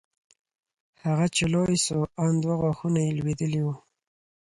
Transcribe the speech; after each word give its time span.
هغه 1.03 1.25
چې 1.35 1.43
لوى 1.53 1.77
سو 1.85 1.97
ان 2.23 2.33
دوه 2.41 2.55
غاښونه 2.61 2.99
يې 3.05 3.11
لوېدلي 3.17 3.61
وو. 3.63 3.75